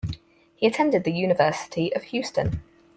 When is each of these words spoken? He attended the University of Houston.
He 0.55 0.65
attended 0.65 1.03
the 1.03 1.11
University 1.11 1.93
of 1.95 2.01
Houston. 2.05 2.63